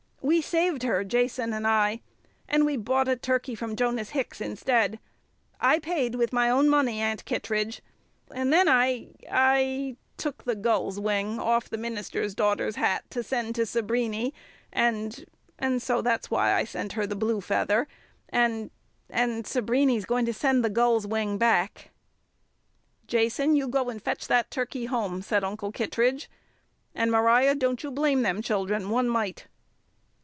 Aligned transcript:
We 0.23 0.39
saved 0.39 0.83
her 0.83 1.03
Jason 1.03 1.51
and 1.51 1.67
I 1.67 1.99
and 2.47 2.65
we 2.65 2.77
bought 2.77 3.07
a 3.09 3.15
turkey 3.15 3.57
of 3.59 3.75
Jonas 3.75 4.11
Hicks 4.11 4.39
instead. 4.39 4.99
I 5.59 5.79
paid 5.79 6.15
with 6.15 6.31
my 6.31 6.49
own 6.49 6.69
money, 6.69 7.01
Aunt 7.01 7.25
Kittredge! 7.25 7.81
And 8.33 8.53
then 8.53 8.69
I 8.69 9.07
I 9.29 9.97
took 10.17 10.43
the 10.43 10.55
gull's 10.55 10.99
wing 10.99 11.39
off 11.39 11.69
the 11.69 11.77
minister's 11.77 12.33
daughter's 12.35 12.75
hat 12.75 13.03
to 13.09 13.23
send 13.23 13.55
to 13.55 13.65
Sabriny, 13.65 14.31
and 14.71 15.25
and 15.59 15.81
so 15.81 16.01
that's 16.03 16.31
why 16.31 16.53
I 16.53 16.63
sent 16.63 16.93
her 16.93 17.05
the 17.07 17.15
blue 17.15 17.41
feather, 17.41 17.87
and 18.29 18.69
and 19.09 19.45
Sabriny's 19.45 20.05
going 20.05 20.25
to 20.27 20.33
send 20.33 20.63
the 20.63 20.69
gull's 20.69 21.05
wing 21.05 21.39
back" 21.39 21.89
"Jason, 23.07 23.55
you 23.55 23.67
go 23.67 23.89
and 23.89 24.01
fetch 24.01 24.27
that 24.27 24.51
turkey 24.51 24.85
home!" 24.85 25.21
said 25.23 25.43
Uncle 25.43 25.71
Kittredge. 25.71 26.29
"And, 26.95 27.11
Maria, 27.11 27.53
don't 27.53 27.83
you 27.83 27.91
blame 27.91 28.21
them 28.21 28.41
children 28.41 28.91
one 28.91 29.09
mite!" 29.09 29.47